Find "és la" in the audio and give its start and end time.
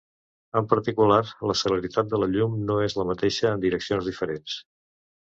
2.85-3.05